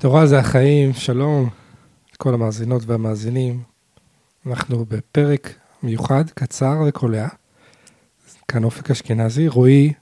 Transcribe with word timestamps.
תורה 0.00 0.26
זה 0.26 0.38
החיים, 0.38 0.92
שלום 0.92 1.48
לכל 2.14 2.34
המאזינות 2.34 2.82
והמאזינים. 2.86 3.62
אנחנו 4.46 4.84
בפרק 4.84 5.54
מיוחד, 5.82 6.24
קצר 6.30 6.82
וקולע. 6.88 7.28
כאן 8.48 8.64
אופק 8.64 8.90
אשכנזי, 8.90 9.48
רועי 9.48 9.92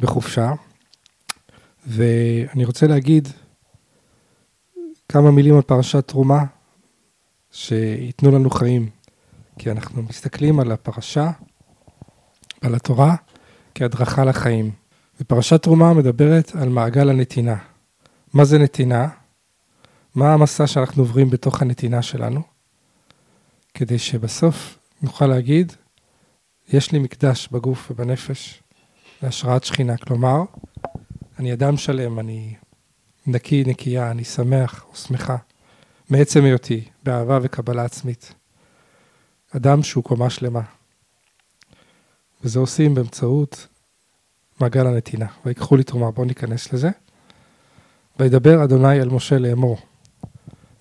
בחופשה, 0.00 0.52
ואני 1.86 2.64
רוצה 2.64 2.86
להגיד 2.86 3.28
כמה 5.08 5.30
מילים 5.30 5.56
על 5.56 5.62
פרשת 5.62 6.08
תרומה 6.08 6.44
שייתנו 7.52 8.30
לנו 8.30 8.50
חיים, 8.50 8.90
כי 9.58 9.70
אנחנו 9.70 10.02
מסתכלים 10.02 10.60
על 10.60 10.72
הפרשה, 10.72 11.30
על 12.60 12.74
התורה, 12.74 13.16
כהדרכה 13.74 14.24
לחיים. 14.24 14.70
ופרשת 15.20 15.62
תרומה 15.62 15.94
מדברת 15.94 16.56
על 16.56 16.68
מעגל 16.68 17.10
הנתינה. 17.10 17.73
מה 18.34 18.44
זה 18.44 18.58
נתינה? 18.58 19.08
מה 20.14 20.34
המסע 20.34 20.66
שאנחנו 20.66 21.02
עוברים 21.02 21.30
בתוך 21.30 21.62
הנתינה 21.62 22.02
שלנו? 22.02 22.42
כדי 23.74 23.98
שבסוף 23.98 24.78
נוכל 25.02 25.26
להגיד, 25.26 25.72
יש 26.68 26.92
לי 26.92 26.98
מקדש 26.98 27.48
בגוף 27.48 27.90
ובנפש 27.90 28.62
להשראת 29.22 29.64
שכינה. 29.64 29.96
כלומר, 29.96 30.42
אני 31.38 31.52
אדם 31.52 31.76
שלם, 31.76 32.20
אני 32.20 32.54
נקי, 33.26 33.64
נקייה, 33.66 34.10
אני 34.10 34.24
שמח 34.24 34.84
או 34.90 34.96
שמחה 34.96 35.36
מעצם 36.10 36.44
היותי, 36.44 36.88
באהבה 37.02 37.38
וקבלה 37.42 37.84
עצמית. 37.84 38.34
אדם 39.56 39.82
שהוא 39.82 40.04
קומה 40.04 40.30
שלמה. 40.30 40.62
וזה 42.44 42.58
עושים 42.58 42.94
באמצעות 42.94 43.66
מעגל 44.60 44.86
הנתינה. 44.86 45.26
ויקחו 45.46 45.76
לי 45.76 45.84
תרומה, 45.84 46.10
בואו 46.10 46.26
ניכנס 46.26 46.72
לזה. 46.72 46.90
וידבר 48.18 48.64
אדוני 48.64 49.00
אל 49.00 49.08
משה 49.08 49.38
לאמור. 49.38 49.78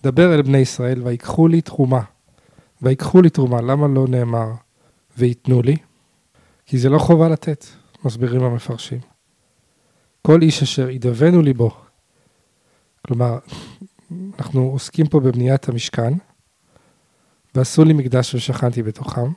דבר 0.04 0.36
אל 0.36 0.42
בני 0.42 0.58
ישראל 0.58 1.02
ויקחו 1.04 1.48
לי 1.48 1.62
תרומה. 1.62 2.02
ויקחו 2.82 3.22
לי 3.22 3.30
תרומה, 3.30 3.62
למה 3.62 3.88
לא 3.88 4.08
נאמר 4.10 4.52
וייתנו 5.18 5.62
לי? 5.62 5.76
כי 6.66 6.78
זה 6.78 6.90
לא 6.90 7.00
חובה 7.00 7.30
לתת, 7.30 7.66
מסבירים 8.06 8.44
המפרשים. 8.44 9.00
כל 10.22 10.42
איש 10.42 10.64
אשר 10.64 10.90
ידבנו 10.90 11.42
ליבו, 11.42 11.72
כלומר, 13.08 13.38
אנחנו 14.40 14.62
עוסקים 14.62 15.08
פה 15.08 15.20
בבניית 15.20 15.70
המשכן, 15.70 16.14
ועשו 17.56 17.84
לי 17.84 17.94
מקדש 17.94 18.36
ושכנתי 18.36 18.84
בתוכם. 18.84 19.32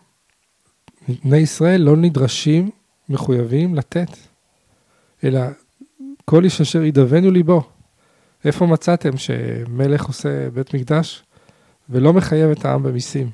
בני 1.25 1.37
ישראל 1.37 1.81
לא 1.81 1.97
נדרשים, 1.97 2.71
מחויבים 3.09 3.75
לתת, 3.75 4.11
אלא 5.25 5.41
כל 6.25 6.45
איש 6.45 6.61
אשר 6.61 6.85
ידבנו 6.85 7.31
ליבו. 7.31 7.76
איפה 8.47 8.67
מצאתם 8.67 9.17
שמלך 9.17 10.05
עושה 10.05 10.51
בית 10.51 10.75
מקדש 10.75 11.25
ולא 11.89 12.13
מחייב 12.13 12.51
את 12.51 12.65
העם 12.65 12.83
במיסים? 12.83 13.31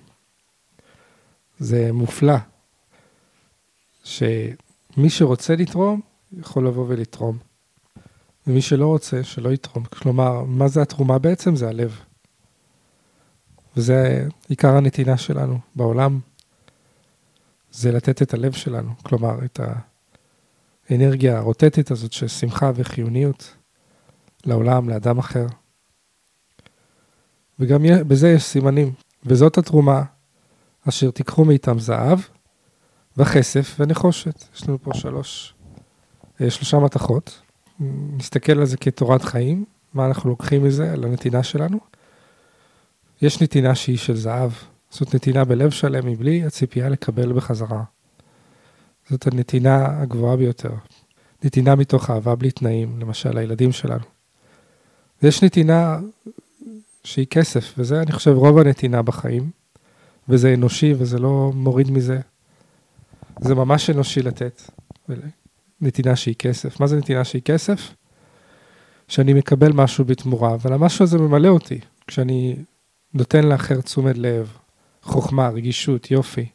זה 1.58 1.92
מופלא, 1.92 2.36
שמי 4.04 5.08
שרוצה 5.08 5.56
לתרום, 5.56 6.00
יכול 6.38 6.66
לבוא 6.66 6.86
ולתרום. 6.88 7.38
ומי 8.46 8.62
שלא 8.62 8.86
רוצה, 8.86 9.24
שלא 9.24 9.50
יתרום. 9.50 9.84
כלומר, 9.84 10.44
מה 10.44 10.68
זה 10.68 10.82
התרומה 10.82 11.18
בעצם? 11.18 11.56
זה 11.56 11.68
הלב. 11.68 12.00
וזה 13.76 14.26
עיקר 14.48 14.76
הנתינה 14.76 15.16
שלנו 15.16 15.58
בעולם, 15.76 16.20
זה 17.72 17.92
לתת 17.92 18.22
את 18.22 18.34
הלב 18.34 18.52
שלנו, 18.52 18.90
כלומר, 19.02 19.44
את 19.44 19.60
האנרגיה 20.90 21.38
הרוטטת 21.38 21.90
הזאת 21.90 22.12
של 22.12 22.28
שמחה 22.28 22.70
וחיוניות. 22.74 23.54
לעולם, 24.44 24.88
לאדם 24.88 25.18
אחר. 25.18 25.46
וגם 27.58 27.82
בזה 28.08 28.28
יש 28.28 28.42
סימנים, 28.42 28.92
וזאת 29.26 29.58
התרומה 29.58 30.02
אשר 30.88 31.10
תיקחו 31.10 31.44
מאיתם 31.44 31.78
זהב 31.78 32.18
וכסף 33.16 33.76
ונחושת. 33.78 34.44
יש 34.54 34.68
לנו 34.68 34.82
פה 34.82 34.94
שלוש, 34.94 35.54
אה, 36.40 36.50
שלושה 36.50 36.78
מתכות. 36.78 37.40
נסתכל 38.16 38.58
על 38.58 38.64
זה 38.64 38.76
כתורת 38.76 39.22
חיים, 39.22 39.64
מה 39.94 40.06
אנחנו 40.06 40.30
לוקחים 40.30 40.64
מזה, 40.64 40.92
על 40.92 41.04
הנתינה 41.04 41.42
שלנו. 41.42 41.78
יש 43.22 43.42
נתינה 43.42 43.74
שהיא 43.74 43.98
של 43.98 44.16
זהב, 44.16 44.50
זאת 44.90 45.14
נתינה 45.14 45.44
בלב 45.44 45.70
שלם 45.70 46.06
מבלי 46.06 46.44
הציפייה 46.44 46.88
לקבל 46.88 47.32
בחזרה. 47.32 47.82
זאת 49.10 49.26
הנתינה 49.26 50.02
הגבוהה 50.02 50.36
ביותר. 50.36 50.72
נתינה 51.44 51.74
מתוך 51.74 52.10
אהבה 52.10 52.34
בלי 52.34 52.50
תנאים, 52.50 53.00
למשל 53.00 53.38
הילדים 53.38 53.72
שלנו. 53.72 54.11
ויש 55.22 55.44
נתינה 55.44 55.98
שהיא 57.04 57.26
כסף, 57.30 57.74
וזה 57.78 58.02
אני 58.02 58.12
חושב 58.12 58.30
רוב 58.30 58.58
הנתינה 58.58 59.02
בחיים, 59.02 59.50
וזה 60.28 60.54
אנושי 60.54 60.94
וזה 60.98 61.18
לא 61.18 61.52
מוריד 61.54 61.90
מזה. 61.90 62.20
זה 63.40 63.54
ממש 63.54 63.90
אנושי 63.90 64.22
לתת. 64.22 64.62
נתינה 65.80 66.16
שהיא 66.16 66.34
כסף. 66.38 66.80
מה 66.80 66.86
זה 66.86 66.96
נתינה 66.96 67.24
שהיא 67.24 67.42
כסף? 67.42 67.94
שאני 69.08 69.32
מקבל 69.32 69.72
משהו 69.72 70.04
בתמורה, 70.04 70.54
אבל 70.54 70.72
המשהו 70.72 71.02
הזה 71.04 71.18
ממלא 71.18 71.48
אותי. 71.48 71.80
כשאני 72.06 72.56
נותן 73.14 73.44
לאחר 73.44 73.80
תשומת 73.80 74.18
לב, 74.18 74.56
חוכמה, 75.02 75.48
רגישות, 75.48 76.10
יופי. 76.10 76.46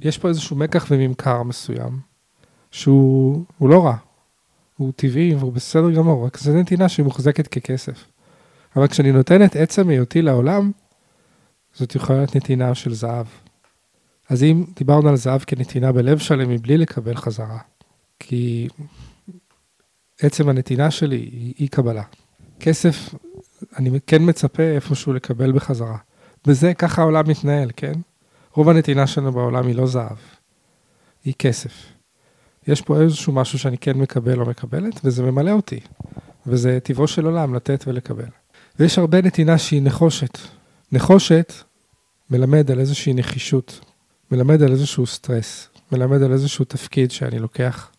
יש 0.00 0.18
פה 0.18 0.28
איזשהו 0.28 0.56
מקח 0.56 0.86
וממכר 0.90 1.42
מסוים, 1.42 2.00
שהוא 2.70 3.44
לא 3.60 3.84
רע, 3.84 3.96
הוא 4.78 4.92
טבעי 4.96 5.34
והוא 5.34 5.52
בסדר 5.52 5.90
גמור, 5.90 6.26
רק 6.26 6.38
זו 6.38 6.52
נתינה 6.52 6.88
שהיא 6.88 7.04
מוחזקת 7.04 7.46
ככסף. 7.46 8.04
אבל 8.76 8.86
כשאני 8.86 9.12
נותן 9.12 9.44
את 9.44 9.56
עצם 9.56 9.88
היותי 9.88 10.22
לעולם, 10.22 10.70
זאת 11.74 11.94
יכולה 11.94 12.18
להיות 12.18 12.36
נתינה 12.36 12.74
של 12.74 12.94
זהב. 12.94 13.26
אז 14.28 14.42
אם 14.42 14.64
דיברנו 14.76 15.08
על 15.08 15.16
זהב 15.16 15.40
כנתינה 15.40 15.92
בלב 15.92 16.18
שלם 16.18 16.50
מבלי 16.50 16.78
לקבל 16.78 17.16
חזרה, 17.16 17.58
כי 18.18 18.68
עצם 20.20 20.48
הנתינה 20.48 20.90
שלי 20.90 21.16
היא 21.16 21.54
אי 21.60 21.68
קבלה. 21.68 22.02
כסף, 22.60 23.14
אני 23.76 24.00
כן 24.06 24.22
מצפה 24.28 24.62
איפשהו 24.62 25.12
לקבל 25.12 25.52
בחזרה. 25.52 25.96
וזה, 26.46 26.74
ככה 26.74 27.02
העולם 27.02 27.28
מתנהל, 27.28 27.70
כן? 27.76 27.92
רוב 28.52 28.68
הנתינה 28.68 29.06
שלנו 29.06 29.32
בעולם 29.32 29.66
היא 29.66 29.74
לא 29.74 29.86
זהב, 29.86 30.16
היא 31.24 31.34
כסף. 31.38 31.97
יש 32.68 32.82
פה 32.82 33.00
איזשהו 33.00 33.32
משהו 33.32 33.58
שאני 33.58 33.78
כן 33.78 33.98
מקבל 33.98 34.40
או 34.40 34.46
מקבלת, 34.46 35.00
וזה 35.04 35.22
ממלא 35.22 35.50
אותי. 35.50 35.80
וזה 36.46 36.78
טבעו 36.82 37.08
של 37.08 37.26
עולם 37.26 37.54
לתת 37.54 37.84
ולקבל. 37.86 38.28
ויש 38.78 38.98
הרבה 38.98 39.22
נתינה 39.22 39.58
שהיא 39.58 39.82
נחושת. 39.82 40.38
נחושת 40.92 41.52
מלמד 42.30 42.70
על 42.70 42.80
איזושהי 42.80 43.14
נחישות, 43.14 43.80
מלמד 44.30 44.62
על 44.62 44.72
איזשהו 44.72 45.06
סטרס, 45.06 45.68
מלמד 45.92 46.22
על 46.22 46.32
איזשהו 46.32 46.64
תפקיד 46.64 47.10
שאני 47.10 47.38
לוקח, 47.38 47.90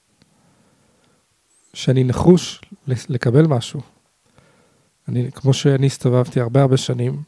שאני 1.74 2.04
נחוש 2.04 2.62
לקבל 2.88 3.48
משהו. 3.48 3.82
אני, 5.08 5.32
כמו 5.32 5.54
שאני 5.54 5.86
הסתובבתי 5.86 6.40
הרבה 6.40 6.62
הרבה 6.62 6.78
שנים 6.78 7.22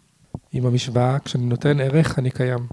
עם 0.54 0.66
המשוואה, 0.66 1.20
כשאני 1.20 1.46
נותן 1.46 1.80
ערך, 1.80 2.20
אני 2.20 2.32
קיים. 2.32 2.68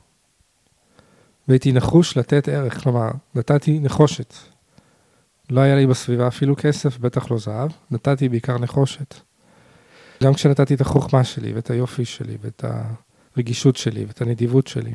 והייתי 1.49 1.73
נחוש 1.73 2.17
לתת 2.17 2.49
ערך, 2.49 2.83
כלומר, 2.83 3.11
נתתי 3.35 3.79
נחושת. 3.79 4.35
לא 5.51 5.61
היה 5.61 5.77
לי 5.77 5.87
בסביבה 5.87 6.29
אפילו 6.29 6.57
כסף, 6.57 6.99
בטח 6.99 7.31
לא 7.31 7.39
זהב, 7.39 7.71
נתתי 7.91 8.29
בעיקר 8.29 8.59
נחושת. 8.59 9.15
גם 10.23 10.35
כשנתתי 10.35 10.75
את 10.75 10.81
החוכמה 10.81 11.25
שלי, 11.25 11.53
ואת 11.53 11.71
היופי 11.71 12.05
שלי, 12.05 12.39
ואת 12.41 12.65
הרגישות 13.37 13.77
שלי, 13.77 14.05
ואת 14.05 14.23
הנדיבות 14.23 14.67
שלי. 14.67 14.95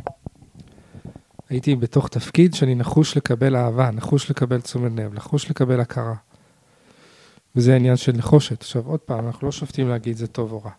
הייתי 1.50 1.76
בתוך 1.76 2.08
תפקיד 2.08 2.54
שאני 2.54 2.76
נחוש 2.76 3.18
לקבל 3.18 3.56
אהבה, 3.56 3.92
נחוש 3.92 4.30
לקבל 4.30 4.62
תשומת 4.62 4.92
לב, 4.96 5.14
נחוש 5.14 5.50
לקבל 5.50 5.80
הכרה. 5.80 6.16
וזה 7.56 7.74
העניין 7.74 7.98
של 7.98 8.12
נחושת. 8.12 8.62
עכשיו, 8.62 8.84
עוד 8.86 9.00
פעם, 9.00 9.28
אנחנו 9.28 9.48
לא 9.48 9.52
שופטים 9.52 9.90
להגיד 9.90 10.18
זה 10.18 10.28
טוב 10.28 10.52
או 10.52 10.64
רע. 10.64 10.72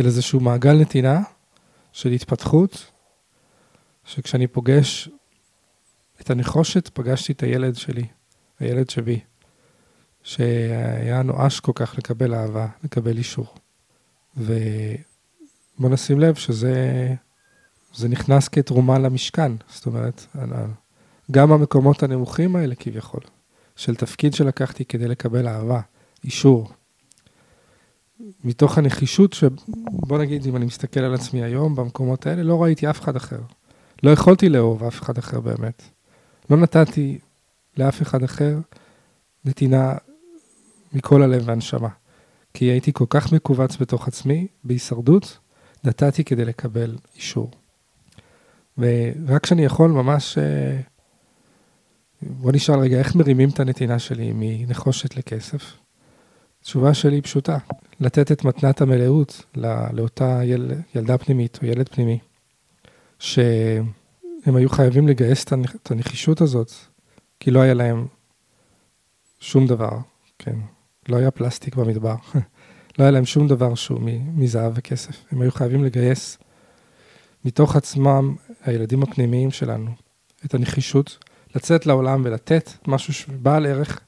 אלא 0.00 0.06
איזשהו 0.06 0.40
מעגל 0.40 0.72
נתינה 0.72 1.20
של 1.92 2.10
התפתחות, 2.10 2.90
שכשאני 4.04 4.46
פוגש 4.46 5.08
את 6.20 6.30
הנחושת 6.30 6.88
פגשתי 6.88 7.32
את 7.32 7.42
הילד 7.42 7.74
שלי, 7.74 8.06
הילד 8.60 8.90
שבי, 8.90 9.20
שהיה 10.22 11.22
נואש 11.22 11.60
כל 11.60 11.72
כך 11.74 11.98
לקבל 11.98 12.34
אהבה, 12.34 12.66
לקבל 12.84 13.18
אישור. 13.18 13.54
ובוא 14.36 14.58
נשים 15.78 16.20
לב 16.20 16.34
שזה 16.34 17.14
זה 17.94 18.08
נכנס 18.08 18.48
כתרומה 18.48 18.98
למשכן, 18.98 19.52
זאת 19.68 19.86
אומרת, 19.86 20.26
גם 21.30 21.52
המקומות 21.52 22.02
הנמוכים 22.02 22.56
האלה 22.56 22.74
כביכול, 22.74 23.20
של 23.76 23.94
תפקיד 23.94 24.34
שלקחתי 24.34 24.84
כדי 24.84 25.08
לקבל 25.08 25.48
אהבה, 25.48 25.80
אישור. 26.24 26.70
מתוך 28.44 28.78
הנחישות 28.78 29.32
שבוא 29.32 30.18
נגיד, 30.18 30.46
אם 30.46 30.56
אני 30.56 30.66
מסתכל 30.66 31.00
על 31.00 31.14
עצמי 31.14 31.42
היום, 31.42 31.76
במקומות 31.76 32.26
האלה, 32.26 32.42
לא 32.42 32.62
ראיתי 32.62 32.90
אף 32.90 33.00
אחד 33.00 33.16
אחר. 33.16 33.40
לא 34.02 34.10
יכולתי 34.10 34.48
לאהוב 34.48 34.84
אף 34.84 35.02
אחד 35.02 35.18
אחר 35.18 35.40
באמת. 35.40 35.82
לא 36.50 36.56
נתתי 36.56 37.18
לאף 37.76 38.02
אחד 38.02 38.22
אחר 38.22 38.58
נתינה 39.44 39.94
מכל 40.92 41.22
הלב 41.22 41.42
והנשמה. 41.46 41.88
כי 42.54 42.64
הייתי 42.64 42.92
כל 42.92 43.04
כך 43.10 43.32
מכווץ 43.32 43.76
בתוך 43.76 44.08
עצמי, 44.08 44.46
בהישרדות, 44.64 45.38
נתתי 45.84 46.24
כדי 46.24 46.44
לקבל 46.44 46.96
אישור. 47.16 47.50
ורק 48.78 49.42
כשאני 49.42 49.64
יכול 49.64 49.90
ממש... 49.90 50.38
אה, 50.38 50.80
בוא 52.22 52.52
נשאל 52.52 52.78
רגע, 52.78 52.98
איך 52.98 53.14
מרימים 53.14 53.48
את 53.48 53.60
הנתינה 53.60 53.98
שלי 53.98 54.32
מנחושת 54.34 55.16
לכסף? 55.16 55.72
התשובה 56.60 56.94
שלי 56.94 57.14
היא 57.14 57.22
פשוטה, 57.22 57.58
לתת 58.00 58.32
את 58.32 58.44
מתנת 58.44 58.80
המלאות 58.80 59.44
לאותה 59.92 60.40
יל, 60.44 60.72
ילדה 60.94 61.18
פנימית 61.18 61.58
או 61.62 61.66
ילד 61.66 61.88
פנימי, 61.88 62.18
שהם 64.44 64.56
היו 64.56 64.70
חייבים 64.70 65.08
לגייס 65.08 65.44
את 65.82 65.90
הנחישות 65.90 66.40
הזאת, 66.40 66.72
כי 67.40 67.50
לא 67.50 67.60
היה 67.60 67.74
להם 67.74 68.06
שום 69.40 69.66
דבר, 69.66 69.98
כן, 70.38 70.56
לא 71.08 71.16
היה 71.16 71.30
פלסטיק 71.30 71.74
במדבר, 71.74 72.14
לא 72.98 73.04
היה 73.04 73.10
להם 73.10 73.24
שום 73.24 73.48
דבר 73.48 73.74
שהוא 73.74 74.00
מזהב 74.34 74.72
וכסף, 74.74 75.24
הם 75.30 75.42
היו 75.42 75.52
חייבים 75.52 75.84
לגייס 75.84 76.38
מתוך 77.44 77.76
עצמם, 77.76 78.36
הילדים 78.64 79.02
הפנימיים 79.02 79.50
שלנו, 79.50 79.90
את 80.44 80.54
הנחישות, 80.54 81.18
לצאת 81.54 81.86
לעולם 81.86 82.22
ולתת 82.24 82.70
משהו 82.86 83.34
בעל 83.42 83.66
ערך, 83.66 84.00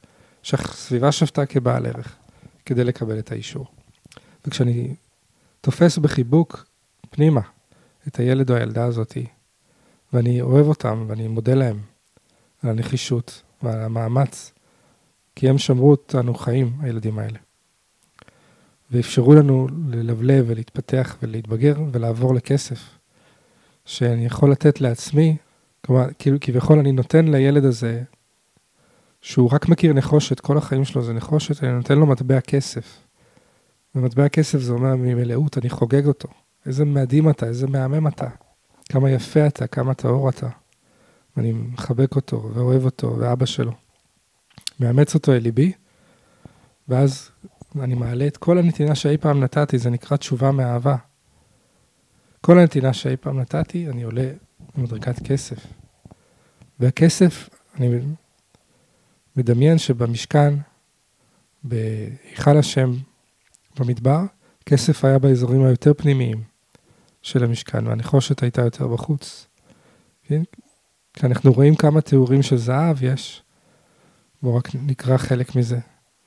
שהסביבה 0.43 1.13
שפטה 1.13 1.47
כבעל 1.47 1.87
ערך, 1.87 2.17
כדי 2.67 2.85
לקבל 2.85 3.19
את 3.19 3.33
האישור. 3.33 3.67
וכשאני 4.47 4.95
תופס 5.61 5.99
בחיבוק 5.99 6.65
פנימה 7.11 7.41
את 8.09 8.19
הילד 8.19 8.51
או 8.51 8.57
הילדה 8.57 8.85
הזאתי, 8.85 9.27
ואני 10.13 10.41
אוהב 10.41 10.67
אותם 10.67 11.05
ואני 11.09 11.29
מודה 11.29 11.55
להם 11.55 11.79
על 12.63 12.71
הנחישות 12.71 13.43
ועל 13.63 13.81
המאמץ, 13.81 14.53
כי 15.37 15.49
הם 15.49 15.59
שמרו 15.59 15.91
אותנו 15.91 16.35
חיים, 16.35 16.73
הילדים 16.81 17.19
האלה. 17.19 17.39
ואפשרו 18.91 19.35
לנו 19.35 19.67
ללבלב 19.89 20.45
ולהתפתח 20.49 21.17
ולהתבגר 21.23 21.75
ולעבור 21.93 22.35
לכסף. 22.35 23.01
שאני 23.85 24.27
יכול 24.27 24.51
לתת 24.51 24.81
לעצמי, 24.81 25.37
כלומר, 25.85 26.07
כאילו 26.19 26.37
כביכול 26.41 26.79
אני 26.79 26.93
נותן 26.93 27.29
לילד 27.29 27.65
הזה, 27.65 28.03
שהוא 29.21 29.51
רק 29.53 29.69
מכיר 29.69 29.93
נחושת, 29.93 30.41
כל 30.41 30.59
החיים 30.59 30.85
שלו 30.85 31.03
זה 31.03 31.13
נחושת, 31.13 31.65
אני 31.65 31.73
נותן 31.73 31.99
לו 31.99 32.07
מטבע 32.07 32.41
כסף. 32.41 32.99
ומטבע 33.95 34.29
כסף 34.29 34.59
זה 34.59 34.73
אומר 34.73 34.97
ממלאות, 34.97 35.59
אני 35.59 35.71
חוגג 35.71 36.07
אותו. 36.07 36.29
איזה 36.67 36.85
מדהים 36.85 37.31
אתה, 37.31 37.47
איזה 37.47 37.67
מהמם 37.67 38.07
אתה. 38.07 38.29
כמה 38.91 39.11
יפה 39.11 39.47
אתה, 39.47 39.67
כמה 39.67 39.95
טהור 39.95 40.29
אתה. 40.29 40.49
ואני 41.37 41.53
מחבק 41.53 42.17
אותו, 42.17 42.51
ואוהב 42.55 42.85
אותו, 42.85 43.17
ואבא 43.19 43.47
שלו. 43.47 43.73
מאמץ 44.81 45.15
אותו 45.15 45.33
אל 45.33 45.39
ליבי, 45.39 45.73
ואז 46.89 47.31
אני 47.81 47.95
מעלה 47.95 48.27
את 48.27 48.37
כל 48.37 48.59
הנתינה 48.59 48.95
שאי 48.95 49.17
פעם 49.17 49.41
נתתי, 49.41 49.79
זה 49.79 49.91
נקרא 49.91 50.17
תשובה 50.17 50.53
מאהבה. 50.53 50.97
כל 52.41 52.59
הנתינה 52.59 52.93
שאי 52.93 53.17
פעם 53.17 53.41
נתתי, 53.41 53.89
אני 53.89 54.03
עולה 54.03 54.31
במדרגת 54.77 55.27
כסף. 55.27 55.67
והכסף, 56.81 57.49
אני 57.77 57.99
מדמיין 59.37 59.79
שבמשכן, 59.79 60.55
בהיכל 61.65 62.57
השם 62.57 62.93
במדבר, 63.79 64.21
כסף 64.67 65.05
היה 65.05 65.19
באזורים 65.19 65.65
היותר 65.65 65.95
פנימיים 65.95 66.50
של 67.23 67.45
המשכן, 67.45 67.87
והנחושת 67.87 68.43
הייתה 68.43 68.63
יותר 68.63 68.89
בחוץ. 68.89 69.47
כן? 70.25 70.43
כשאנחנו 71.15 71.53
רואים 71.53 71.75
כמה 71.75 72.01
תיאורים 72.01 72.43
של 72.43 72.57
זהב 72.57 73.03
יש, 73.03 73.43
בואו 74.43 74.57
רק 74.57 74.69
נקרא 74.75 75.17
חלק 75.17 75.57
מזה. 75.57 75.79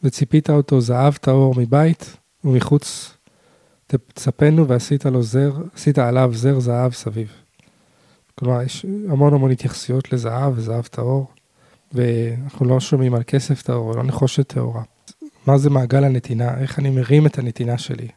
וציפית 0.04 0.50
אותו 0.50 0.82
זהב 0.82 1.14
טהור 1.14 1.56
מבית 1.58 2.18
ומחוץ 2.44 3.18
תצפנו 3.88 4.68
ועשית 4.68 5.06
לו 5.06 5.24
זר, 5.24 5.54
עשית 5.76 5.98
עליו 5.98 6.32
זר 6.34 6.60
זהב 6.60 6.94
סביב. 6.94 7.32
כלומר, 8.36 8.62
יש 8.62 8.86
המון 9.10 9.34
המון 9.34 9.52
התייחסויות 9.52 10.14
לזהב 10.14 10.58
וזהב 10.58 10.86
טהור, 10.86 11.28
ואנחנו 11.92 12.66
לא 12.66 12.80
שומעים 12.80 13.14
על 13.14 13.24
כסף 13.28 13.62
טהור, 13.62 13.96
לא 13.96 14.04
נחושת 14.04 14.48
טהורה. 14.48 14.84
מה 15.48 15.58
זה 15.58 15.70
מעגל 15.70 16.04
הנתינה? 16.04 16.58
איך 16.60 16.80
אני 16.80 16.90
מרים 16.90 17.26
את 17.26 17.38
הנתינה 17.38 17.78
שלי? 17.78 18.08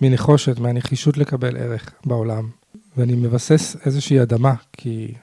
מנחושת, 0.00 0.58
מהנחישות 0.58 1.16
לקבל 1.16 1.56
ערך 1.56 1.92
בעולם. 2.06 2.50
ואני 2.96 3.16
מבסס 3.16 3.76
איזושהי 3.86 4.22
אדמה, 4.22 4.54
כי 4.72 5.14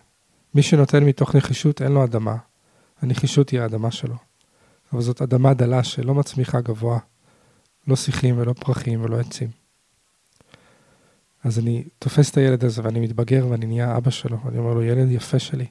מי 0.55 0.61
שנותן 0.61 1.03
מתוך 1.03 1.35
נחישות 1.35 1.81
אין 1.81 1.91
לו 1.91 2.03
אדמה. 2.03 2.35
הנחישות 3.01 3.49
היא 3.49 3.59
האדמה 3.59 3.91
שלו. 3.91 4.15
אבל 4.93 5.01
זאת 5.01 5.21
אדמה 5.21 5.53
דלה 5.53 5.83
שלא 5.83 6.13
מצמיחה 6.13 6.61
גבוה. 6.61 6.99
לא 7.87 7.95
שיחים 7.95 8.37
ולא 8.37 8.53
פרחים 8.53 9.03
ולא 9.03 9.19
עצים. 9.19 9.49
אז 11.43 11.59
אני 11.59 11.83
תופס 11.99 12.31
את 12.31 12.37
הילד 12.37 12.65
הזה 12.65 12.81
ואני 12.83 12.99
מתבגר 12.99 13.47
ואני 13.49 13.65
נהיה 13.65 13.97
אבא 13.97 14.11
שלו, 14.11 14.37
ואני 14.45 14.57
אומר 14.57 14.73
לו, 14.73 14.83
ילד 14.83 15.11
יפה 15.11 15.39
שלי, 15.39 15.65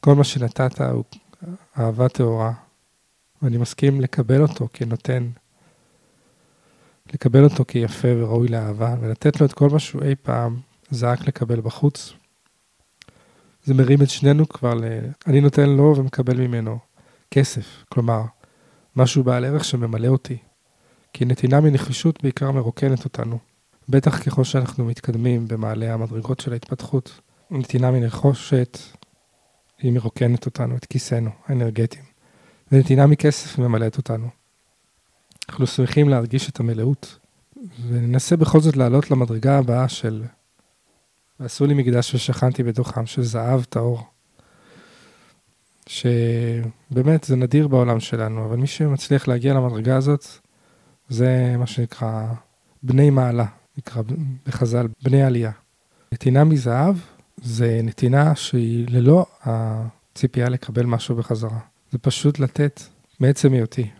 כל 0.00 0.14
מה 0.14 0.24
שנתת 0.24 0.80
הוא 0.80 1.04
אהבה 1.78 2.08
טהורה, 2.08 2.52
ואני 3.42 3.56
מסכים 3.56 4.00
לקבל 4.00 4.42
אותו 4.42 4.68
כנותן, 4.72 5.28
לקבל 7.12 7.44
אותו 7.44 7.64
כיפה 7.68 8.08
וראוי 8.16 8.48
לאהבה, 8.48 8.94
ולתת 9.00 9.40
לו 9.40 9.46
את 9.46 9.52
כל 9.52 9.70
מה 9.70 9.78
שהוא 9.78 10.02
אי 10.02 10.14
פעם 10.22 10.60
זעק 10.90 11.28
לקבל 11.28 11.60
בחוץ. 11.60 12.12
זה 13.64 13.74
מרים 13.74 14.02
את 14.02 14.10
שנינו 14.10 14.48
כבר 14.48 14.74
ל... 14.74 14.84
אני 15.26 15.40
נותן 15.40 15.70
לו 15.70 15.94
ומקבל 15.96 16.40
ממנו 16.46 16.78
כסף, 17.30 17.84
כלומר, 17.88 18.22
משהו 18.96 19.24
בעל 19.24 19.44
ערך 19.44 19.64
שממלא 19.64 20.08
אותי. 20.08 20.38
כי 21.12 21.24
נתינה 21.24 21.60
מנחישות 21.60 22.22
בעיקר 22.22 22.50
מרוקנת 22.50 23.04
אותנו. 23.04 23.38
בטח 23.88 24.22
ככל 24.22 24.44
שאנחנו 24.44 24.84
מתקדמים 24.84 25.48
במעלה 25.48 25.94
המדרגות 25.94 26.40
של 26.40 26.52
ההתפתחות, 26.52 27.20
נתינה 27.50 27.90
מנחושת 27.90 28.78
היא 29.78 29.92
מרוקנת 29.92 30.46
אותנו, 30.46 30.76
את 30.76 30.84
כיסנו 30.84 31.30
האנרגטיים. 31.46 32.04
ונתינה 32.72 33.06
מכסף 33.06 33.58
ממלאת 33.58 33.96
אותנו. 33.96 34.43
אנחנו 35.48 35.66
שמחים 35.66 36.08
להרגיש 36.08 36.48
את 36.48 36.60
המלאות, 36.60 37.18
וננסה 37.88 38.36
בכל 38.36 38.60
זאת 38.60 38.76
לעלות 38.76 39.10
למדרגה 39.10 39.58
הבאה 39.58 39.88
של 39.88 40.24
ועשו 41.40 41.66
לי 41.66 41.74
מקדש 41.74 42.14
ושכנתי 42.14 42.62
בתוכם, 42.62 43.06
של 43.06 43.22
זהב 43.22 43.64
טהור. 43.64 44.02
שבאמת 45.86 47.24
זה 47.24 47.36
נדיר 47.36 47.68
בעולם 47.68 48.00
שלנו, 48.00 48.44
אבל 48.44 48.56
מי 48.56 48.66
שמצליח 48.66 49.28
להגיע 49.28 49.54
למדרגה 49.54 49.96
הזאת, 49.96 50.26
זה 51.08 51.54
מה 51.58 51.66
שנקרא 51.66 52.26
בני 52.82 53.10
מעלה, 53.10 53.46
נקרא 53.78 54.02
בחז"ל 54.46 54.88
בני 55.02 55.22
עלייה. 55.22 55.50
נתינה 56.12 56.44
מזהב 56.44 56.96
זה 57.42 57.80
נתינה 57.82 58.34
שהיא 58.34 58.86
ללא 58.90 59.26
הציפייה 59.42 60.48
לקבל 60.48 60.86
משהו 60.86 61.16
בחזרה. 61.16 61.58
זה 61.92 61.98
פשוט 61.98 62.38
לתת 62.38 62.80
מעצם 63.20 63.52
היותי 63.52 63.90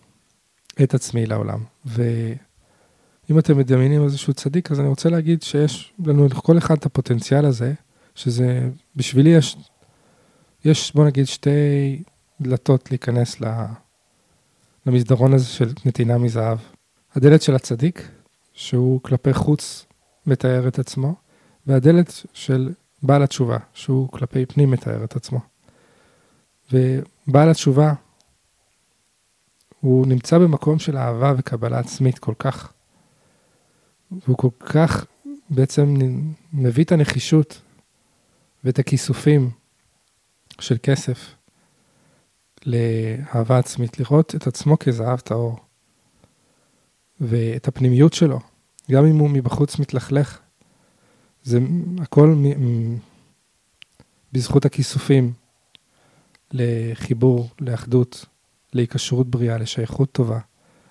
את 0.82 0.94
עצמי 0.94 1.26
לעולם. 1.26 1.64
ואם 1.84 3.38
אתם 3.38 3.58
מדמיינים 3.58 4.04
איזשהו 4.04 4.34
צדיק, 4.34 4.72
אז 4.72 4.80
אני 4.80 4.88
רוצה 4.88 5.08
להגיד 5.08 5.42
שיש 5.42 5.92
לנו 6.06 6.26
לכל 6.26 6.58
אחד 6.58 6.76
את 6.76 6.86
הפוטנציאל 6.86 7.44
הזה, 7.44 7.72
שזה, 8.14 8.68
בשבילי 8.96 9.30
יש, 9.30 9.56
יש 10.64 10.94
בוא 10.94 11.04
נגיד 11.04 11.26
שתי 11.26 12.02
דלתות 12.40 12.90
להיכנס 12.90 13.36
למסדרון 14.86 15.34
הזה 15.34 15.46
של 15.46 15.72
נתינה 15.84 16.18
מזהב. 16.18 16.58
הדלת 17.14 17.42
של 17.42 17.54
הצדיק, 17.54 18.08
שהוא 18.52 19.00
כלפי 19.02 19.32
חוץ 19.32 19.86
מתאר 20.26 20.68
את 20.68 20.78
עצמו, 20.78 21.14
והדלת 21.66 22.22
של 22.32 22.72
בעל 23.02 23.22
התשובה, 23.22 23.58
שהוא 23.72 24.08
כלפי 24.08 24.46
פנים 24.46 24.70
מתאר 24.70 25.04
את 25.04 25.16
עצמו. 25.16 25.40
ובעל 26.72 27.50
התשובה, 27.50 27.92
הוא 29.84 30.06
נמצא 30.06 30.38
במקום 30.38 30.78
של 30.78 30.96
אהבה 30.96 31.32
וקבלה 31.36 31.78
עצמית 31.78 32.18
כל 32.18 32.34
כך, 32.38 32.72
והוא 34.10 34.36
כל 34.36 34.48
כך 34.60 35.04
בעצם 35.50 35.94
מביא 36.52 36.84
את 36.84 36.92
הנחישות 36.92 37.60
ואת 38.64 38.78
הכיסופים 38.78 39.50
של 40.60 40.76
כסף 40.82 41.34
לאהבה 42.66 43.58
עצמית, 43.58 43.98
לראות 44.00 44.34
את 44.34 44.46
עצמו 44.46 44.78
כזהב 44.78 45.20
טהור. 45.20 45.58
ואת 47.20 47.68
הפנימיות 47.68 48.12
שלו, 48.12 48.40
גם 48.90 49.06
אם 49.06 49.18
הוא 49.18 49.30
מבחוץ 49.30 49.78
מתלכלך. 49.78 50.40
זה 51.42 51.58
הכל 52.02 52.28
מ- 52.28 52.96
בזכות 54.32 54.64
הכיסופים 54.64 55.32
לחיבור, 56.52 57.48
לאחדות, 57.60 58.26
להיקשרות 58.74 59.30
בריאה, 59.30 59.58
לשייכות 59.58 60.12
טובה, 60.12 60.38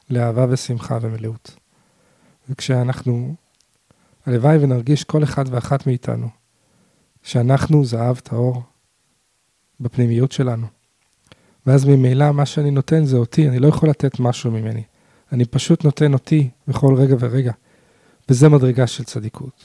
לאהבה 0.10 0.46
ושמחה 0.50 0.98
ומלאות. 1.02 1.56
וכשאנחנו, 2.50 3.36
הלוואי 4.26 4.58
ונרגיש 4.62 5.04
כל 5.04 5.24
אחד 5.24 5.46
ואחת 5.48 5.88
מאיתנו, 5.88 6.28
שאנחנו 7.24 7.86
זהב 7.86 8.20
טהור 8.20 8.64
בפנימיות 9.80 10.32
שלנו, 10.32 10.68
ואז 11.66 11.86
ממילא 11.86 12.32
מה 12.32 12.46
שאני 12.46 12.72
נותן 12.72 13.06
זה 13.06 13.18
אותי, 13.18 13.50
אני 13.50 13.60
לא 13.60 13.68
יכול 13.68 13.90
לתת 13.90 14.20
משהו 14.20 14.52
ממני. 14.52 14.84
אני 15.32 15.46
פשוט 15.46 15.84
נותן 15.84 16.14
אותי 16.14 16.50
בכל 16.68 16.96
רגע 16.96 17.16
ורגע. 17.20 17.52
וזה 18.30 18.50
מדרגה 18.50 18.88
של 18.88 19.04
צדיקות. 19.04 19.64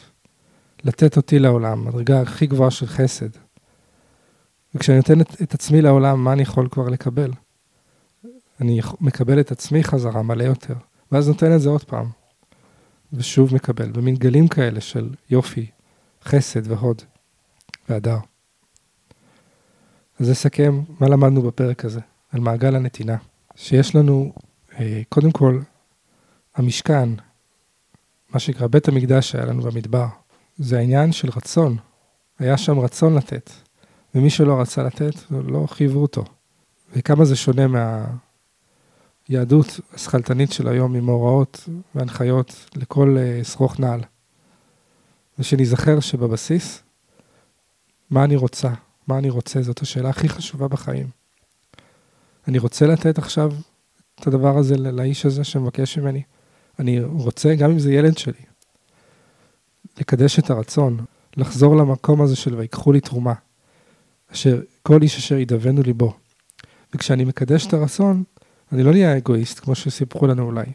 לתת 0.84 1.16
אותי 1.16 1.38
לעולם, 1.38 1.84
מדרגה 1.84 2.20
הכי 2.20 2.46
גבוהה 2.46 2.70
של 2.70 2.86
חסד. 2.86 3.28
וכשאני 4.74 4.96
נותן 4.96 5.20
את, 5.20 5.42
את 5.42 5.54
עצמי 5.54 5.82
לעולם, 5.82 6.24
מה 6.24 6.32
אני 6.32 6.42
יכול 6.42 6.68
כבר 6.70 6.88
לקבל? 6.88 7.30
אני 8.60 8.80
מקבל 9.00 9.40
את 9.40 9.52
עצמי 9.52 9.84
חזרה 9.84 10.22
מלא 10.22 10.44
יותר, 10.44 10.74
ואז 11.12 11.28
נותן 11.28 11.54
את 11.54 11.60
זה 11.60 11.68
עוד 11.68 11.84
פעם. 11.84 12.10
ושוב 13.12 13.54
מקבל, 13.54 13.90
במין 13.90 14.14
גלים 14.14 14.48
כאלה 14.48 14.80
של 14.80 15.14
יופי, 15.30 15.66
חסד 16.24 16.70
והוד 16.70 17.02
והדר. 17.88 18.18
אז 20.20 20.30
נסכם 20.30 20.80
מה 21.00 21.08
למדנו 21.08 21.42
בפרק 21.42 21.84
הזה, 21.84 22.00
על 22.32 22.40
מעגל 22.40 22.76
הנתינה. 22.76 23.16
שיש 23.56 23.94
לנו, 23.94 24.32
אה, 24.80 25.02
קודם 25.08 25.30
כל, 25.30 25.60
המשכן, 26.54 27.08
מה 28.30 28.40
שנקרא 28.40 28.66
בית 28.66 28.88
המקדש 28.88 29.30
שהיה 29.30 29.44
לנו 29.44 29.62
במדבר, 29.62 30.06
זה 30.58 30.78
העניין 30.78 31.12
של 31.12 31.28
רצון. 31.36 31.76
היה 32.38 32.58
שם 32.58 32.78
רצון 32.78 33.14
לתת, 33.14 33.50
ומי 34.14 34.30
שלא 34.30 34.60
רצה 34.60 34.82
לתת, 34.82 35.14
לא 35.30 35.66
חייבו 35.66 36.02
אותו. 36.02 36.24
וכמה 36.96 37.24
זה 37.24 37.36
שונה 37.36 37.66
מהיהדות 39.28 39.80
השכלתנית 39.94 40.52
של 40.52 40.68
היום, 40.68 40.94
עם 40.94 41.08
הוראות 41.08 41.68
והנחיות 41.94 42.66
לכל 42.76 43.16
אה, 43.18 43.44
שרוך 43.44 43.80
נעל. 43.80 44.00
ושניזכר 45.38 46.00
שבבסיס, 46.00 46.82
מה 48.10 48.24
אני 48.24 48.36
רוצה, 48.36 48.68
מה 49.06 49.18
אני 49.18 49.30
רוצה, 49.30 49.62
זאת 49.62 49.82
השאלה 49.82 50.08
הכי 50.08 50.28
חשובה 50.28 50.68
בחיים. 50.68 51.06
אני 52.48 52.58
רוצה 52.58 52.86
לתת 52.86 53.18
עכשיו 53.18 53.52
את 54.20 54.26
הדבר 54.26 54.58
הזה 54.58 54.76
לאיש 54.76 55.26
הזה 55.26 55.44
שמבקש 55.44 55.98
ממני. 55.98 56.22
אני 56.78 57.00
רוצה, 57.00 57.54
גם 57.54 57.70
אם 57.70 57.78
זה 57.78 57.92
ילד 57.92 58.18
שלי, 58.18 58.42
לקדש 60.00 60.38
את 60.38 60.50
הרצון, 60.50 61.04
לחזור 61.36 61.76
למקום 61.76 62.22
הזה 62.22 62.36
של 62.36 62.54
ויקחו 62.54 62.92
לי 62.92 63.00
תרומה, 63.00 63.34
אשר 64.32 64.62
כל 64.82 65.02
איש 65.02 65.16
אשר 65.16 65.38
ידבנו 65.38 65.82
ליבו. 65.82 66.14
וכשאני 66.94 67.24
מקדש 67.24 67.66
את 67.66 67.72
הרצון, 67.72 68.24
אני 68.72 68.82
לא 68.82 68.92
נהיה 68.92 69.16
אגואיסט, 69.16 69.58
כמו 69.58 69.74
שסיפרו 69.74 70.26
לנו 70.26 70.42
אולי, 70.42 70.66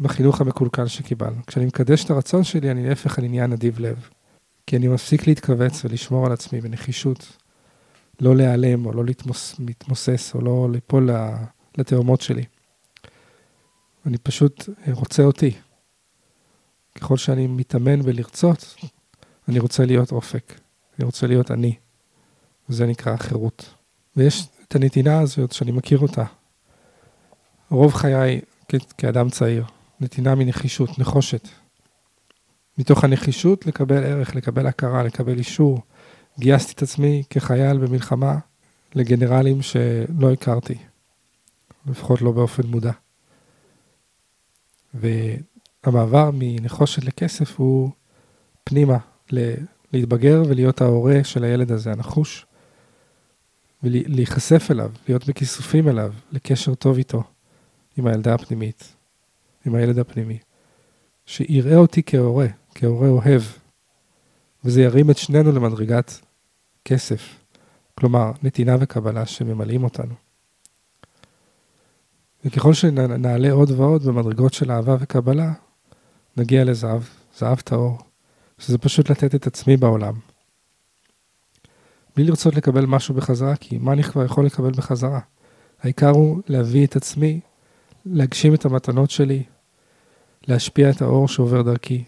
בחינוך 0.00 0.40
המקולקל 0.40 0.86
שקיבלנו. 0.86 1.46
כשאני 1.46 1.66
מקדש 1.66 2.04
את 2.04 2.10
הרצון 2.10 2.44
שלי, 2.44 2.70
אני 2.70 2.88
להפך, 2.88 3.18
אני 3.18 3.28
נהיה 3.28 3.46
נדיב 3.46 3.80
לב. 3.80 4.08
כי 4.66 4.76
אני 4.76 4.88
מפסיק 4.88 5.26
להתכווץ 5.26 5.84
ולשמור 5.84 6.26
על 6.26 6.32
עצמי 6.32 6.60
בנחישות, 6.60 7.36
לא 8.20 8.36
להיעלם 8.36 8.86
או 8.86 8.92
לא 8.92 9.04
להתמוסס 9.58 10.34
או 10.34 10.40
לא 10.40 10.68
ליפול 10.72 11.10
לתאומות 11.78 12.20
שלי. 12.20 12.44
אני 14.06 14.18
פשוט 14.18 14.68
רוצה 14.92 15.22
אותי. 15.22 15.52
ככל 16.94 17.16
שאני 17.16 17.46
מתאמן 17.46 18.02
בלרצות, 18.02 18.76
אני 19.48 19.58
רוצה 19.58 19.86
להיות 19.86 20.12
אופק, 20.12 20.60
אני 20.98 21.04
רוצה 21.06 21.26
להיות 21.26 21.50
אני. 21.50 21.74
וזה 22.68 22.86
נקרא 22.86 23.16
חירות. 23.16 23.74
ויש 24.16 24.46
את 24.68 24.74
הנתינה 24.74 25.20
הזאת 25.20 25.52
שאני 25.52 25.72
מכיר 25.72 25.98
אותה. 25.98 26.24
רוב 27.70 27.94
חיי 27.94 28.40
כאדם 28.98 29.30
צעיר, 29.30 29.64
נתינה 30.00 30.34
מנחישות, 30.34 30.98
נחושת. 30.98 31.48
מתוך 32.78 33.04
הנחישות 33.04 33.66
לקבל 33.66 34.04
ערך, 34.04 34.34
לקבל 34.34 34.66
הכרה, 34.66 35.02
לקבל 35.02 35.38
אישור. 35.38 35.80
גייסתי 36.38 36.72
את 36.72 36.82
עצמי 36.82 37.22
כחייל 37.30 37.78
במלחמה 37.78 38.38
לגנרלים 38.94 39.62
שלא 39.62 40.32
הכרתי, 40.32 40.74
לפחות 41.86 42.22
לא 42.22 42.32
באופן 42.32 42.66
מודע. 42.66 42.92
והמעבר 44.94 46.30
מנחושת 46.34 47.04
לכסף 47.04 47.56
הוא 47.56 47.90
פנימה, 48.64 48.98
להתבגר 49.92 50.42
ולהיות 50.48 50.80
ההורה 50.80 51.24
של 51.24 51.44
הילד 51.44 51.72
הזה, 51.72 51.92
הנחוש, 51.92 52.46
ולהיחשף 53.82 54.70
אליו, 54.70 54.90
להיות 55.08 55.26
בכיסופים 55.26 55.88
אליו, 55.88 56.12
לקשר 56.32 56.74
טוב 56.74 56.96
איתו, 56.96 57.22
עם 57.98 58.06
הילדה 58.06 58.34
הפנימית, 58.34 58.94
עם 59.66 59.74
הילד 59.74 59.98
הפנימי. 59.98 60.38
שיראה 61.26 61.76
אותי 61.76 62.02
כהורה, 62.06 62.46
כהורה 62.74 63.08
אוהב, 63.08 63.42
וזה 64.64 64.82
ירים 64.82 65.10
את 65.10 65.18
שנינו 65.18 65.52
למדרגת 65.52 66.20
כסף, 66.84 67.38
כלומר, 67.94 68.32
נתינה 68.42 68.76
וקבלה 68.80 69.26
שממלאים 69.26 69.84
אותנו. 69.84 70.14
וככל 72.44 72.74
שנעלה 72.74 73.52
עוד 73.52 73.70
ועוד 73.70 74.02
במדרגות 74.02 74.54
של 74.54 74.72
אהבה 74.72 74.96
וקבלה, 75.00 75.52
נגיע 76.36 76.64
לזהב, 76.64 77.02
זהב 77.38 77.60
טהור, 77.60 77.98
שזה 78.58 78.78
פשוט 78.78 79.10
לתת 79.10 79.34
את 79.34 79.46
עצמי 79.46 79.76
בעולם. 79.76 80.14
בלי 82.16 82.24
לרצות 82.24 82.54
לקבל 82.54 82.86
משהו 82.86 83.14
בחזרה, 83.14 83.56
כי 83.56 83.78
מה 83.78 83.92
אני 83.92 84.02
כבר 84.02 84.24
יכול 84.24 84.46
לקבל 84.46 84.70
בחזרה? 84.70 85.20
העיקר 85.82 86.10
הוא 86.10 86.42
להביא 86.46 86.86
את 86.86 86.96
עצמי, 86.96 87.40
להגשים 88.12 88.54
את 88.54 88.64
המתנות 88.64 89.10
שלי, 89.10 89.42
להשפיע 90.48 90.90
את 90.90 91.02
האור 91.02 91.28
שעובר 91.28 91.62
דרכי, 91.62 92.04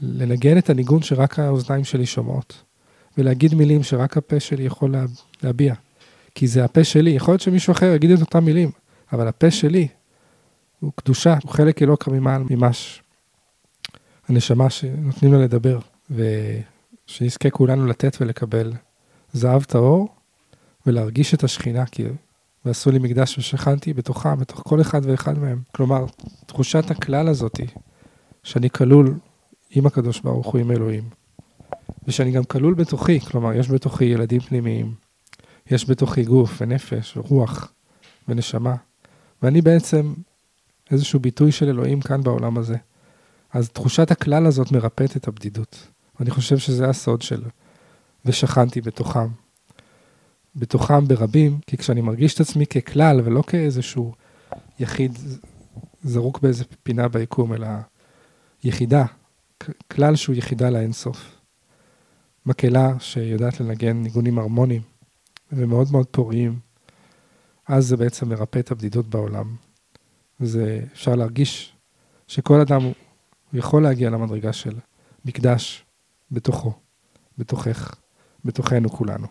לנגן 0.00 0.58
את 0.58 0.70
הניגון 0.70 1.02
שרק 1.02 1.38
האוזניים 1.38 1.84
שלי 1.84 2.06
שומעות, 2.06 2.62
ולהגיד 3.18 3.54
מילים 3.54 3.82
שרק 3.82 4.16
הפה 4.16 4.40
שלי 4.40 4.64
יכול 4.64 4.92
לה, 4.92 5.04
להביע. 5.42 5.74
כי 6.34 6.46
זה 6.46 6.64
הפה 6.64 6.84
שלי, 6.84 7.10
יכול 7.10 7.32
להיות 7.32 7.40
שמישהו 7.40 7.72
אחר 7.72 7.94
יגיד 7.94 8.10
את 8.10 8.20
אותם 8.20 8.44
מילים, 8.44 8.70
אבל 9.12 9.28
הפה 9.28 9.50
שלי 9.50 9.88
הוא 10.80 10.92
קדושה, 10.96 11.36
הוא 11.42 11.52
חלק 11.52 11.82
אלוקא 11.82 12.10
ממעל 12.10 12.42
ממש. 12.50 13.02
הנשמה 14.28 14.70
שנותנים 14.70 15.32
לה 15.32 15.38
לדבר, 15.38 15.78
ושנזכה 16.10 17.50
כולנו 17.50 17.86
לתת 17.86 18.16
ולקבל 18.20 18.72
זהב 19.32 19.62
טהור, 19.62 20.08
ולהרגיש 20.86 21.34
את 21.34 21.44
השכינה, 21.44 21.86
כי 21.86 22.04
ועשו 22.66 22.90
לי 22.90 22.98
מקדש 22.98 23.38
ושכנתי 23.38 23.92
בתוכם, 23.92 24.38
בתוך 24.38 24.62
כל 24.64 24.80
אחד 24.80 25.00
ואחד 25.04 25.38
מהם. 25.38 25.60
כלומר, 25.74 26.04
תחושת 26.46 26.90
הכלל 26.90 27.28
הזאתי, 27.28 27.66
שאני 28.42 28.70
כלול 28.70 29.14
עם 29.70 29.86
הקדוש 29.86 30.20
ברוך 30.20 30.46
הוא, 30.46 30.60
עם 30.60 30.70
אלוהים, 30.70 31.08
ושאני 32.08 32.30
גם 32.30 32.44
כלול 32.44 32.74
בתוכי, 32.74 33.20
כלומר, 33.20 33.52
יש 33.52 33.70
בתוכי 33.70 34.04
ילדים 34.04 34.40
פנימיים, 34.40 34.94
יש 35.70 35.90
בתוכי 35.90 36.24
גוף 36.24 36.58
ונפש 36.60 37.16
ורוח 37.16 37.72
ונשמה, 38.28 38.74
ואני 39.42 39.62
בעצם 39.62 40.14
איזשהו 40.90 41.20
ביטוי 41.20 41.52
של 41.52 41.68
אלוהים 41.68 42.00
כאן 42.00 42.22
בעולם 42.22 42.58
הזה. 42.58 42.76
אז 43.52 43.68
תחושת 43.68 44.10
הכלל 44.10 44.46
הזאת 44.46 44.72
מרפאת 44.72 45.16
את 45.16 45.28
הבדידות. 45.28 45.88
ואני 46.20 46.30
חושב 46.30 46.58
שזה 46.58 46.88
הסוד 46.88 47.22
של 47.22 47.42
ושכנתי 48.24 48.80
בתוכם. 48.80 49.28
בתוכם 50.56 51.08
ברבים, 51.08 51.58
כי 51.66 51.76
כשאני 51.76 52.00
מרגיש 52.00 52.34
את 52.34 52.40
עצמי 52.40 52.66
ככלל 52.66 53.20
ולא 53.24 53.42
כאיזשהו 53.46 54.12
יחיד 54.78 55.18
זרוק 56.02 56.40
באיזה 56.40 56.64
פינה 56.82 57.08
ביקום, 57.08 57.54
אלא 57.54 57.68
יחידה, 58.64 59.04
כלל 59.88 60.16
שהוא 60.16 60.36
יחידה 60.36 60.70
לאינסוף. 60.70 61.36
מקהלה 62.46 62.94
שיודעת 62.98 63.60
לנגן 63.60 63.96
ניגונים 63.96 64.38
הרמוניים 64.38 64.82
ומאוד 65.52 65.88
מאוד 65.92 66.06
פוריים, 66.06 66.58
אז 67.66 67.86
זה 67.86 67.96
בעצם 67.96 68.28
מרפא 68.28 68.58
את 68.58 68.70
הבדידות 68.70 69.06
בעולם. 69.06 69.56
וזה 70.40 70.80
אפשר 70.92 71.14
להרגיש 71.14 71.72
שכל 72.28 72.60
אדם 72.60 72.80
יכול 73.52 73.82
להגיע 73.82 74.10
למדרגה 74.10 74.52
של 74.52 74.74
מקדש 75.24 75.84
בתוכו, 76.30 76.72
בתוכך, 77.38 77.94
בתוכנו 78.44 78.90
כולנו. 78.90 79.26